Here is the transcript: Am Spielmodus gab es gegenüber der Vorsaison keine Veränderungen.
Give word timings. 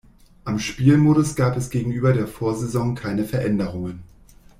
Am 0.45 0.57
Spielmodus 0.57 1.35
gab 1.35 1.55
es 1.57 1.69
gegenüber 1.69 2.11
der 2.11 2.25
Vorsaison 2.27 2.95
keine 2.95 3.23
Veränderungen. 3.23 4.01